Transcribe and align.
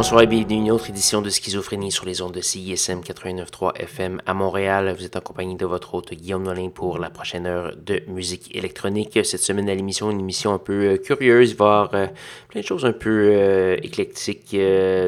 Bonsoir 0.00 0.22
et 0.22 0.26
bienvenue 0.26 0.54
à 0.54 0.58
une 0.60 0.70
autre 0.70 0.88
édition 0.88 1.20
de 1.20 1.28
Schizophrénie 1.28 1.92
sur 1.92 2.06
les 2.06 2.22
ondes 2.22 2.32
de 2.32 2.40
CISM 2.40 3.00
89.3 3.00 3.76
FM 3.76 4.22
à 4.24 4.32
Montréal. 4.32 4.94
Vous 4.96 5.04
êtes 5.04 5.16
en 5.16 5.20
compagnie 5.20 5.56
de 5.56 5.66
votre 5.66 5.94
hôte 5.94 6.14
Guillaume 6.14 6.44
Nolin 6.44 6.70
pour 6.70 6.98
la 6.98 7.10
prochaine 7.10 7.44
heure 7.44 7.76
de 7.76 8.00
musique 8.08 8.56
électronique. 8.56 9.18
Cette 9.24 9.42
semaine 9.42 9.68
à 9.68 9.74
l'émission, 9.74 10.10
une 10.10 10.20
émission 10.20 10.54
un 10.54 10.58
peu 10.58 10.92
euh, 10.92 10.96
curieuse, 10.96 11.54
voire 11.54 11.90
euh, 11.92 12.06
plein 12.48 12.62
de 12.62 12.66
choses 12.66 12.86
un 12.86 12.94
peu 12.94 13.10
euh, 13.10 13.76
éclectiques. 13.82 14.56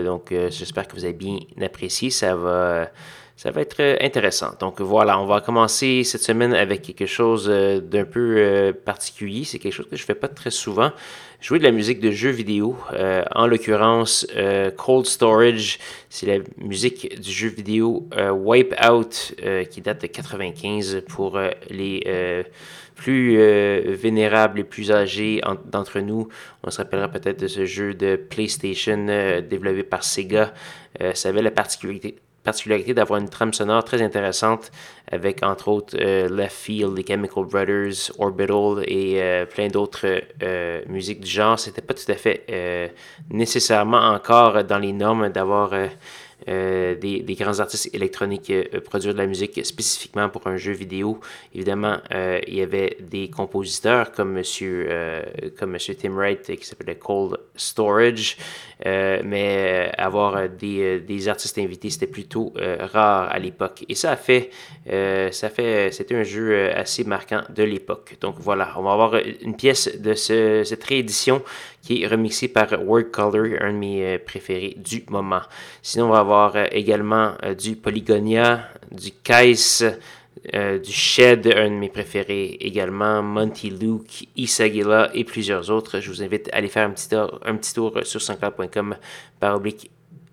donc 0.05 0.35
j'espère 0.51 0.87
que 0.87 0.95
vous 0.95 1.05
avez 1.05 1.15
bien 1.15 1.39
apprécié. 1.63 2.11
Ça 2.11 2.37
va... 2.37 2.91
Ça 3.43 3.51
va 3.51 3.61
être 3.61 3.97
intéressant. 4.01 4.53
Donc 4.61 4.81
voilà, 4.81 5.19
on 5.19 5.27
va 5.27 5.41
commencer 5.41 6.05
cette 6.05 6.23
semaine 6.23 6.55
avec 6.55 6.83
quelque 6.83 7.07
chose 7.07 7.49
d'un 7.49 8.05
peu 8.05 8.73
particulier. 8.85 9.43
C'est 9.43 9.59
quelque 9.59 9.73
chose 9.73 9.89
que 9.91 9.97
je 9.97 10.03
ne 10.05 10.07
fais 10.07 10.15
pas 10.15 10.29
très 10.29 10.53
souvent 10.53 10.93
jouer 11.43 11.59
de 11.59 11.65
la 11.65 11.73
musique 11.73 12.01
de 12.01 12.11
jeux 12.11 12.31
vidéo. 12.31 12.77
Euh, 12.93 13.25
en 13.35 13.47
l'occurrence, 13.47 14.27
euh, 14.37 14.71
Cold 14.71 15.07
Storage, 15.07 15.79
c'est 16.09 16.27
la 16.27 16.39
musique 16.57 17.21
du 17.21 17.31
jeu 17.31 17.49
vidéo 17.49 18.09
euh, 18.17 18.31
Wipeout 18.31 19.35
qui 19.71 19.81
date 19.81 20.03
de 20.03 20.07
95 20.07 21.03
pour 21.09 21.39
les 21.69 22.45
plus 22.95 23.37
vénérables 23.95 24.61
et 24.61 24.65
plus 24.65 24.93
âgés 24.93 25.41
d'entre 25.71 25.99
nous. 26.01 26.29
On 26.63 26.71
se 26.71 26.79
rappellera 26.79 27.09
peut-être 27.09 27.41
de 27.41 27.49
ce 27.49 27.67
jeu 27.67 27.95
de 27.95 28.15
PlayStation 28.17 29.07
développé 29.49 29.83
par 29.83 30.05
Sega. 30.05 30.55
ça 31.15 31.31
avait 31.31 31.43
la 31.43 31.51
particularité 31.51 32.17
particularité 32.43 32.95
d'avoir 32.95 33.21
une 33.21 33.29
trame 33.29 33.53
sonore 33.53 33.85
très 33.85 34.03
intéressante 34.03 34.71
avec 35.11 35.43
entre 35.43 35.69
autres 35.69 35.97
euh, 36.01 36.29
Left 36.29 36.57
Field, 36.57 36.97
les 36.97 37.05
Chemical 37.05 37.45
Brothers, 37.45 38.11
Orbital 38.19 38.85
et 38.87 39.23
euh, 39.23 39.47
plein 39.47 39.69
d'autres 39.69 40.07
euh, 40.43 40.83
musiques 40.89 41.21
du 41.21 41.31
genre. 41.31 41.59
C'était 41.59 41.83
pas 41.83 41.95
tout 41.95 42.11
à 42.11 42.15
fait 42.15 42.93
nécessairement 43.31 44.11
encore 44.11 44.65
dans 44.65 44.79
les 44.79 44.93
normes 44.93 45.29
d'avoir 45.29 45.71
des, 46.47 46.97
des, 47.25 47.35
grands 47.35 47.61
artistes 47.61 47.95
électroniques 47.95 48.53
produire 48.85 49.13
de 49.13 49.19
la 49.19 49.27
musique 49.27 49.65
spécifiquement 49.65 50.29
pour 50.29 50.47
un 50.47 50.57
jeu 50.57 50.73
vidéo. 50.73 51.21
Évidemment, 51.55 51.99
il 52.11 52.55
y 52.55 52.63
avait 52.63 52.97
des 53.01 53.31
compositeurs 53.31 54.13
comme 54.13 54.33
Monsieur, 54.33 54.89
comme 55.59 55.73
Monsieur 55.73 55.95
Tim 55.95 56.15
Wright 56.15 56.57
qui 56.57 56.67
s'appelait 56.67 56.97
Cold 56.97 57.37
Storage, 57.57 58.37
mais 58.85 59.93
avoir 59.97 60.49
des, 60.49 61.01
des, 61.01 61.29
artistes 61.29 61.59
invités, 61.59 61.91
c'était 61.91 62.07
plutôt 62.07 62.53
rare 62.57 63.31
à 63.31 63.39
l'époque. 63.39 63.85
Et 63.89 63.95
ça 63.95 64.13
a 64.13 64.17
fait, 64.17 64.51
ça 64.87 65.51
fait, 65.51 65.93
c'était 65.93 66.17
un 66.17 66.25
jeu 66.25 66.71
assez 66.75 67.05
marquant 67.05 67.43
de 67.55 67.63
l'époque. 67.63 68.17
Donc 68.21 68.37
voilà, 68.39 68.73
on 68.77 68.83
va 68.83 68.93
avoir 68.93 69.15
une 69.15 69.55
pièce 69.57 70.01
de 70.01 70.15
ce, 70.15 70.65
cette 70.65 70.85
réédition 70.85 71.43
qui 71.83 72.03
est 72.03 72.07
remixé 72.07 72.49
par 72.49 72.69
Word 72.87 73.11
Color, 73.11 73.61
un 73.61 73.73
de 73.73 73.79
mes 73.79 74.05
euh, 74.05 74.19
préférés 74.25 74.77
du 74.77 75.05
moment. 75.11 75.43
Sinon, 75.83 76.07
on 76.07 76.11
va 76.11 76.21
avoir 76.21 76.57
euh, 76.57 76.67
également 76.71 77.33
euh, 77.43 77.55
du 77.55 77.77
Polygonia, 77.77 78.69
du 78.91 79.11
Kais, 79.11 79.55
du 80.53 80.93
Shed, 80.93 81.47
un 81.47 81.71
de 81.71 81.75
mes 81.75 81.89
préférés 81.89 82.57
également, 82.61 83.23
Monty 83.23 83.71
Luke, 83.71 84.29
Isagila 84.37 85.11
et 85.15 85.25
plusieurs 85.25 85.71
autres. 85.71 86.01
Je 86.01 86.11
vous 86.11 86.23
invite 86.23 86.49
à 86.53 86.57
aller 86.57 86.69
faire 86.69 86.87
un 86.87 86.91
petit 86.91 87.09
tour, 87.09 87.41
un 87.45 87.57
petit 87.57 87.75
tour 87.75 88.01
sur 88.03 88.21
sanscloud.com 88.21 88.97
par 89.39 89.57
oblique 89.57 89.91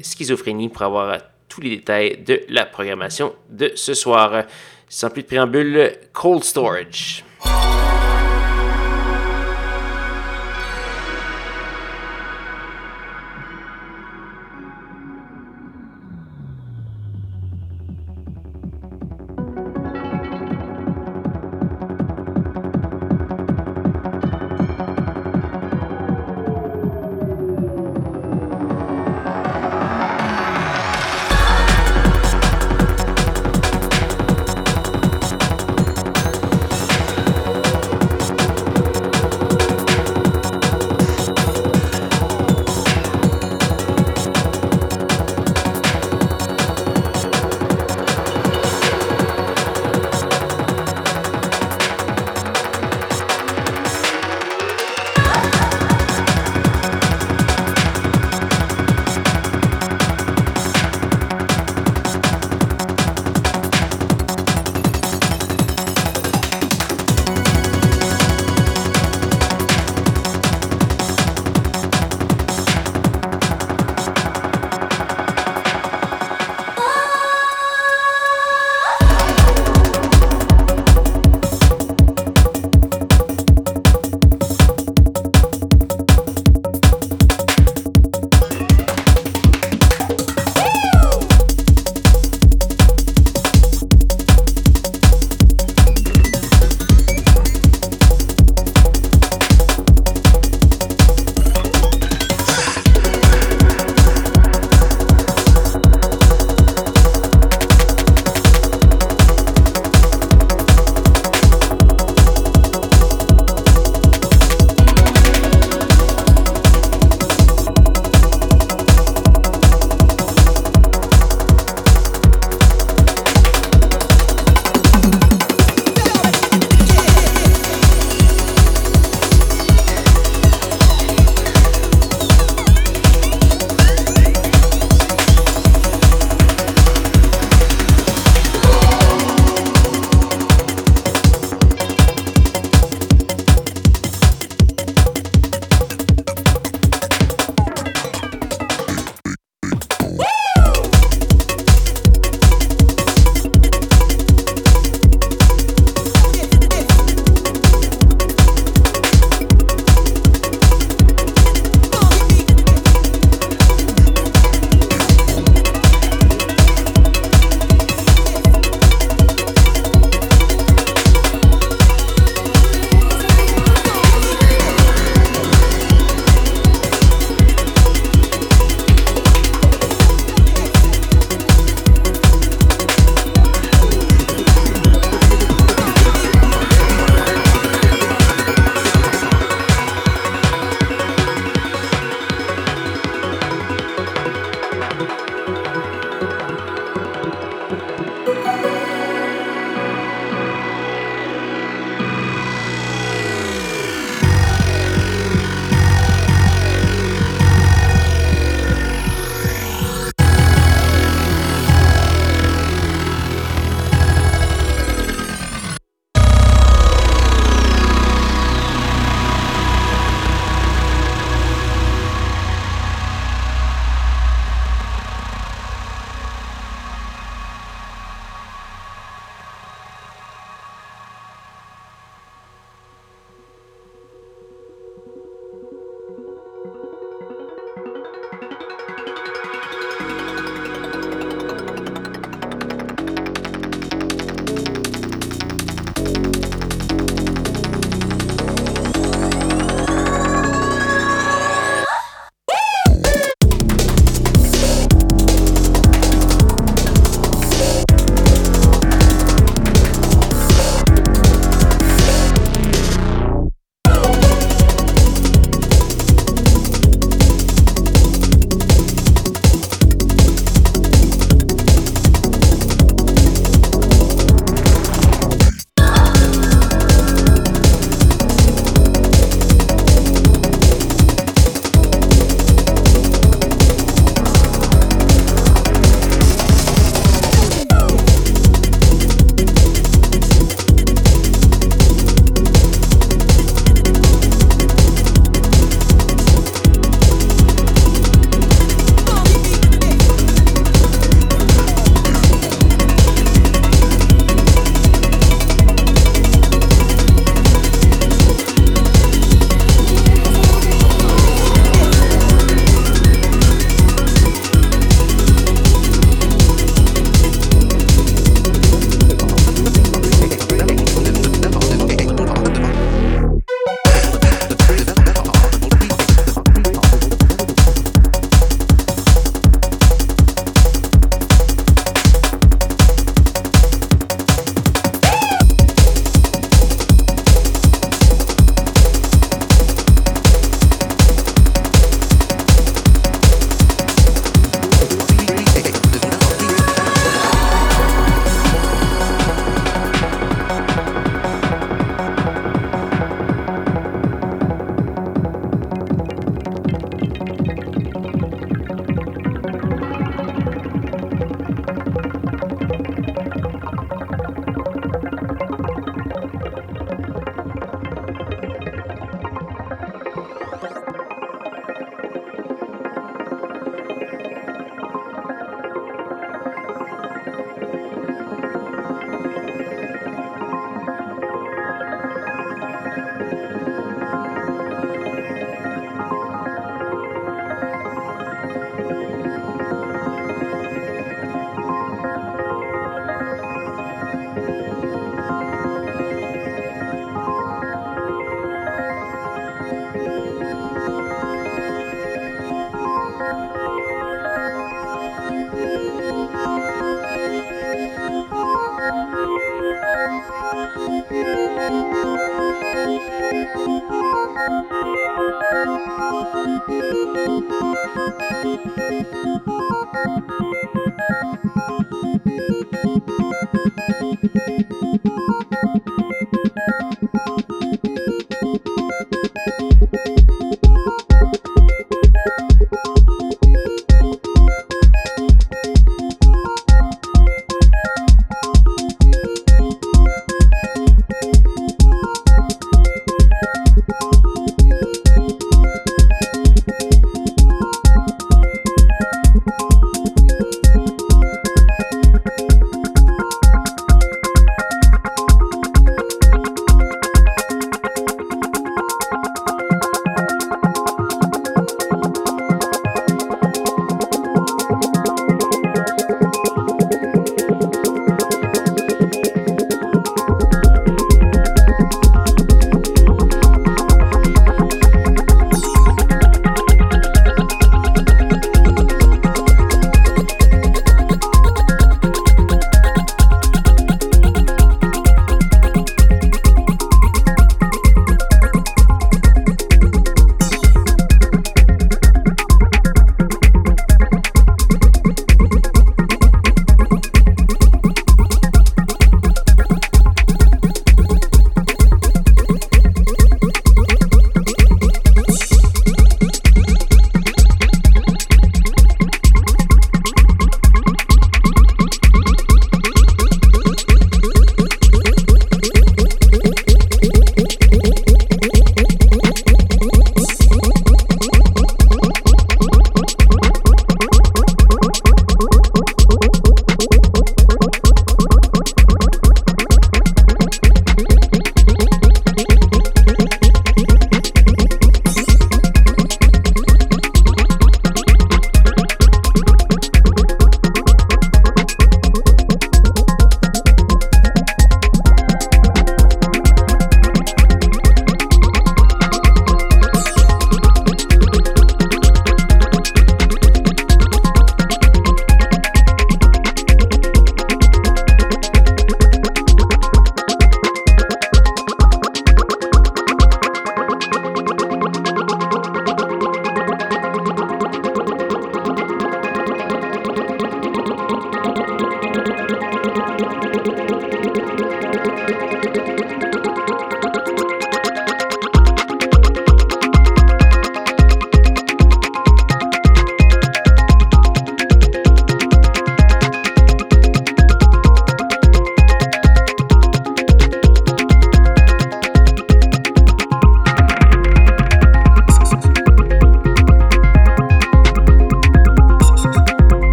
schizophrénie 0.00 0.68
pour 0.68 0.82
avoir 0.82 1.18
tous 1.48 1.60
les 1.60 1.70
détails 1.70 2.18
de 2.18 2.40
la 2.48 2.64
programmation 2.64 3.34
de 3.50 3.72
ce 3.74 3.94
soir. 3.94 4.44
Sans 4.88 5.10
plus 5.10 5.22
de 5.22 5.28
préambule, 5.28 5.92
Cold 6.12 6.42
Storage. 6.42 7.24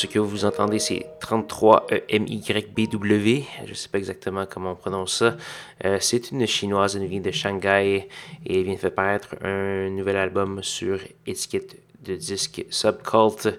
Ce 0.00 0.06
que 0.06 0.18
vous 0.18 0.46
entendez, 0.46 0.78
c'est 0.78 1.06
33 1.20 1.86
MYBW. 2.10 3.44
Je 3.64 3.70
ne 3.70 3.74
sais 3.74 3.88
pas 3.88 3.98
exactement 3.98 4.46
comment 4.46 4.72
on 4.72 4.76
prononce 4.76 5.18
ça. 5.18 5.36
c'est 6.00 6.30
une 6.30 6.46
chinoise, 6.46 6.96
elle 6.96 7.06
vient 7.06 7.20
de 7.20 7.30
Shanghai 7.30 8.08
et 8.46 8.62
vient 8.62 8.74
de 8.74 8.78
faire 8.78 8.94
paraître 8.94 9.36
un 9.42 9.90
nouvel 9.90 10.16
album 10.16 10.62
sur 10.62 10.98
étiquette 11.26 11.76
de 12.02 12.14
disque 12.16 12.64
Subcult. 12.70 13.58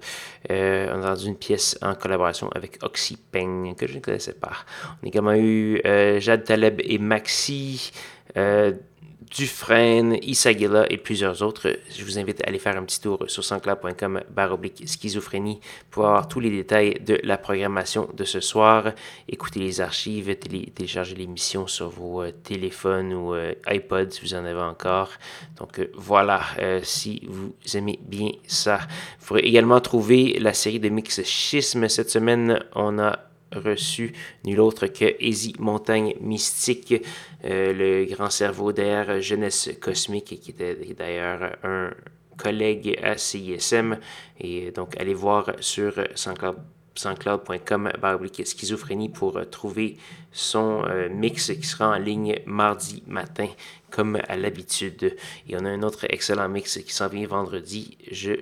Euh, 0.49 0.91
on 0.93 1.03
a 1.03 1.11
entendu 1.11 1.27
une 1.27 1.35
pièce 1.35 1.77
en 1.81 1.93
collaboration 1.95 2.49
avec 2.55 2.79
Oxypeng 2.83 3.75
que 3.75 3.87
je 3.87 3.95
ne 3.95 3.99
connaissais 3.99 4.33
pas. 4.33 4.53
On 5.01 5.05
a 5.05 5.07
également 5.07 5.33
eu 5.33 5.79
euh, 5.85 6.19
Jad 6.19 6.43
Taleb 6.43 6.81
et 6.83 6.97
Maxi. 6.97 7.91
Euh, 8.37 8.73
Dufresne, 9.31 10.17
Isagila 10.21 10.91
et 10.91 10.97
plusieurs 10.97 11.41
autres. 11.41 11.77
Je 11.89 12.03
vous 12.03 12.19
invite 12.19 12.43
à 12.43 12.49
aller 12.49 12.59
faire 12.59 12.75
un 12.75 12.83
petit 12.83 12.99
tour 12.99 13.23
sur 13.27 13.43
sanscloud.com 13.45 14.21
baroblique 14.29 14.83
schizophrénie 14.85 15.61
pour 15.89 16.05
avoir 16.05 16.27
tous 16.27 16.41
les 16.41 16.49
détails 16.49 16.95
de 16.99 17.17
la 17.23 17.37
programmation 17.37 18.09
de 18.13 18.25
ce 18.25 18.41
soir. 18.41 18.91
Écoutez 19.29 19.61
les 19.61 19.79
archives, 19.79 20.35
téléchargez 20.35 21.15
l'émission 21.15 21.65
sur 21.65 21.87
vos 21.87 22.23
euh, 22.23 22.31
téléphones 22.43 23.13
ou 23.13 23.33
euh, 23.33 23.53
iPods 23.69 24.09
si 24.09 24.21
vous 24.21 24.33
en 24.33 24.43
avez 24.43 24.61
encore. 24.61 25.11
Donc 25.57 25.79
euh, 25.79 25.89
voilà, 25.95 26.41
si 26.83 27.21
vous 27.29 27.53
aimez 27.73 27.99
bien 28.01 28.31
ça. 28.47 28.79
Vous 29.19 29.27
pourrez 29.27 29.41
également 29.41 29.79
trouver 29.79 30.37
la 30.39 30.53
série 30.53 30.81
de 30.81 30.89
Mix 30.89 31.23
Schisme. 31.23 31.87
Cette 31.87 32.09
semaine, 32.09 32.61
on 32.75 32.99
a 32.99 33.30
reçu 33.55 34.13
nul 34.45 34.59
autre 34.59 34.87
que 34.87 35.15
Easy 35.19 35.53
Montagne 35.59 36.15
Mystique, 36.21 36.93
euh, 37.45 37.73
le 37.73 38.05
grand 38.05 38.29
cerveau 38.29 38.71
derrière 38.71 39.21
Jeunesse 39.21 39.69
Cosmique, 39.79 40.39
qui 40.41 40.51
était 40.51 40.75
d'ailleurs 40.97 41.57
un 41.63 41.91
collègue 42.37 42.99
à 43.03 43.17
CISM. 43.17 43.97
Et 44.39 44.71
donc, 44.71 44.99
allez 44.99 45.13
voir 45.13 45.53
sur 45.59 45.93
sanscloud.com 46.95 47.91
schizophrénie 48.43 49.09
pour 49.09 49.39
trouver 49.49 49.97
son 50.31 50.83
euh, 50.85 51.09
mix 51.09 51.51
qui 51.51 51.63
sera 51.63 51.89
en 51.89 51.97
ligne 51.97 52.39
mardi 52.45 53.03
matin 53.07 53.47
comme 53.89 54.17
à 54.27 54.35
l'habitude. 54.37 55.15
Et 55.47 55.55
on 55.55 55.65
a 55.65 55.69
un 55.69 55.83
autre 55.83 56.05
excellent 56.09 56.49
mix 56.49 56.77
qui 56.79 56.93
s'en 56.93 57.07
vient 57.07 57.27
vendredi. 57.27 57.97
Je 58.09 58.33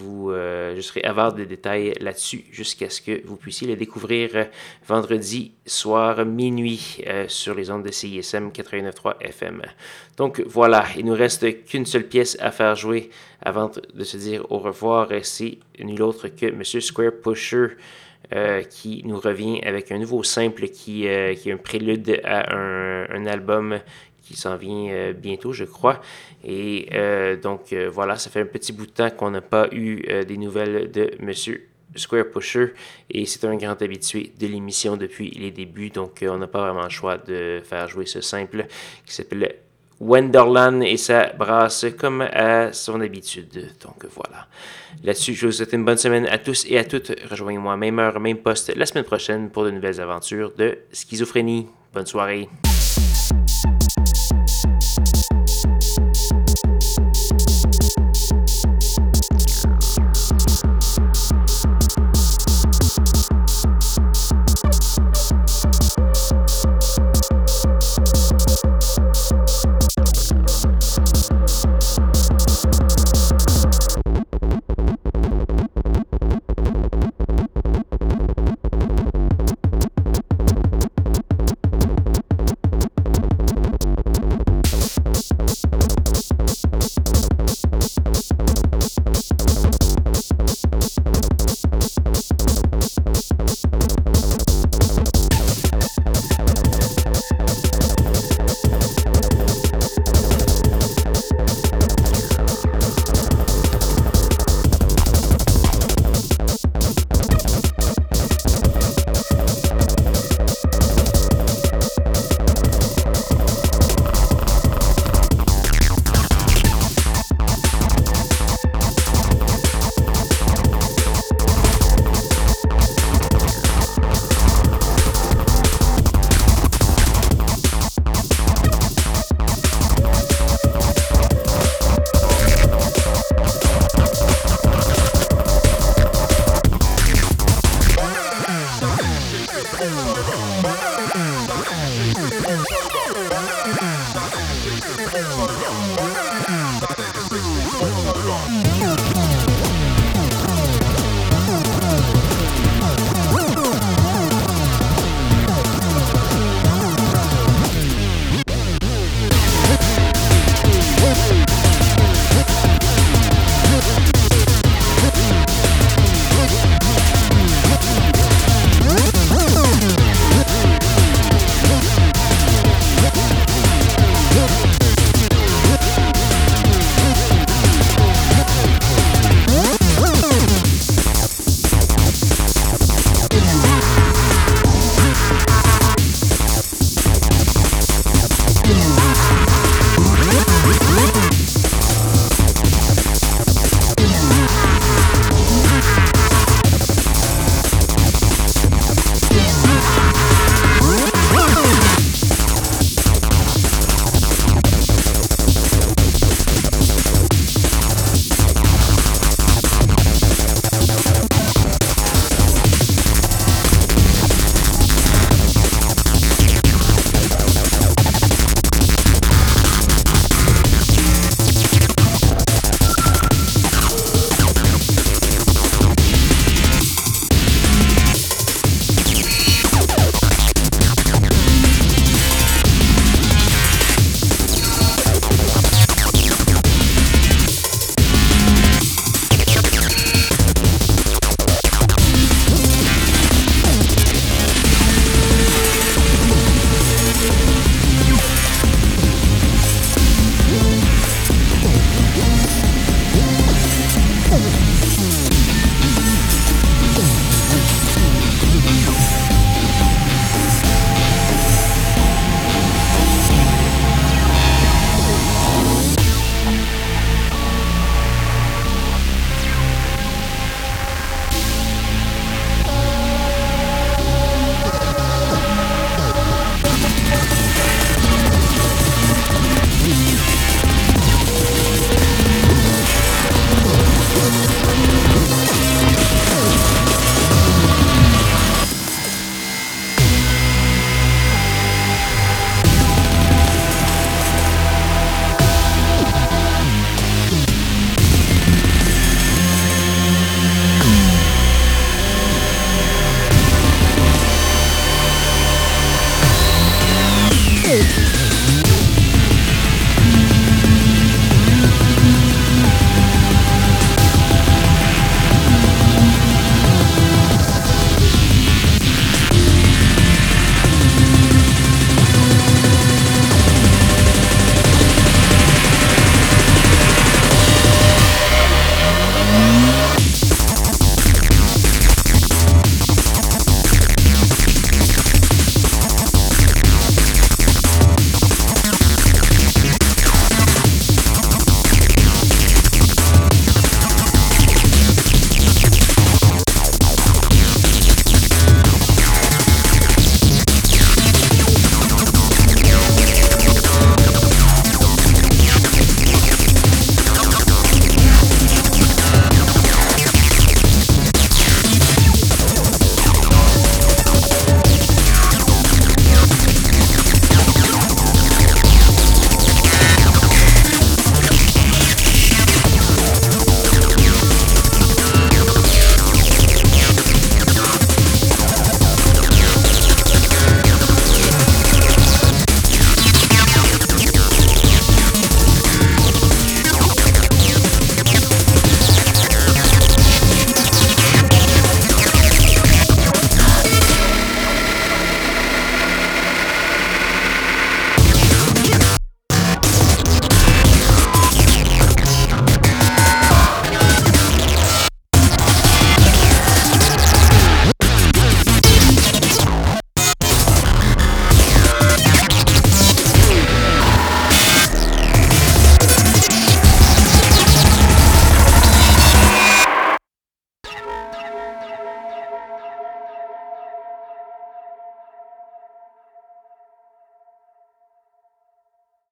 euh, 0.00 0.74
je 0.76 0.80
serai 0.80 1.02
avare 1.02 1.32
de 1.32 1.44
détails 1.44 1.94
là-dessus 2.00 2.44
jusqu'à 2.50 2.90
ce 2.90 3.00
que 3.00 3.26
vous 3.26 3.36
puissiez 3.36 3.66
le 3.66 3.76
découvrir 3.76 4.30
euh, 4.34 4.44
vendredi 4.86 5.52
soir 5.66 6.24
minuit 6.24 6.98
euh, 7.06 7.26
sur 7.28 7.54
les 7.54 7.70
ondes 7.70 7.84
de 7.84 7.90
CISM 7.90 8.48
89.3 8.48 9.14
FM. 9.20 9.62
Donc 10.16 10.40
voilà, 10.46 10.84
il 10.96 11.04
nous 11.04 11.14
reste 11.14 11.64
qu'une 11.64 11.86
seule 11.86 12.06
pièce 12.06 12.36
à 12.40 12.50
faire 12.50 12.74
jouer 12.76 13.10
avant 13.42 13.70
de 13.94 14.04
se 14.04 14.16
dire 14.16 14.44
au 14.50 14.58
revoir. 14.58 15.08
C'est 15.22 15.58
nul 15.78 16.02
autre 16.02 16.28
que 16.28 16.50
Monsieur 16.50 16.80
Square 16.80 17.12
Pusher. 17.22 17.76
qui 18.70 19.02
nous 19.04 19.20
revient 19.20 19.60
avec 19.64 19.92
un 19.92 19.98
nouveau 19.98 20.22
simple 20.22 20.68
qui, 20.68 21.04
est 21.04 21.52
un 21.52 21.58
prélude 21.58 22.20
à 22.24 22.54
un 22.54 23.26
album 23.26 23.78
qui 24.24 24.36
s'en 24.36 24.56
vient 24.56 24.88
euh, 24.90 25.12
bientôt, 25.12 25.52
je 25.52 25.64
crois. 25.64 26.00
Et 26.44 26.88
euh, 26.92 27.36
donc 27.36 27.72
euh, 27.72 27.88
voilà, 27.92 28.16
ça 28.16 28.30
fait 28.30 28.40
un 28.40 28.46
petit 28.46 28.72
bout 28.72 28.86
de 28.86 28.90
temps 28.90 29.10
qu'on 29.10 29.30
n'a 29.30 29.40
pas 29.40 29.68
eu 29.72 30.02
des 30.26 30.36
nouvelles 30.36 30.90
de 30.90 31.10
Monsieur 31.20 31.68
Square 31.94 32.26
Pusher 32.32 32.74
et 33.10 33.24
c'est 33.24 33.44
un 33.44 33.56
grand 33.56 33.80
habitué 33.80 34.32
de 34.38 34.46
l'émission 34.46 34.96
depuis 34.96 35.30
les 35.30 35.52
débuts, 35.52 35.90
donc 35.90 36.24
on 36.28 36.38
n'a 36.38 36.48
pas 36.48 36.60
vraiment 36.66 36.82
le 36.82 36.88
choix 36.88 37.18
de 37.18 37.60
faire 37.62 37.86
jouer 37.86 38.06
ce 38.06 38.20
simple 38.20 38.66
qui 39.06 39.14
s'appelle 39.14 39.54
Wonderland 40.00 40.82
et 40.82 40.96
ça 40.96 41.32
brasse 41.38 41.86
comme 41.96 42.22
à 42.22 42.72
son 42.72 43.00
habitude. 43.00 43.70
Donc 43.80 44.04
voilà. 44.12 44.48
Là-dessus, 45.04 45.34
je 45.34 45.46
vous 45.46 45.52
souhaite 45.52 45.72
une 45.72 45.84
bonne 45.84 45.96
semaine 45.96 46.26
à 46.26 46.38
tous 46.38 46.66
et 46.68 46.78
à 46.78 46.84
toutes. 46.84 47.12
Rejoignez-moi 47.30 47.76
même 47.76 47.98
heure, 47.98 48.18
même 48.18 48.38
poste 48.38 48.74
la 48.74 48.86
semaine 48.86 49.04
prochaine 49.04 49.50
pour 49.50 49.64
de 49.64 49.70
nouvelles 49.70 50.00
aventures 50.00 50.52
de 50.56 50.78
schizophrénie. 50.92 51.68
Bonne 51.92 52.06
soirée. 52.06 52.48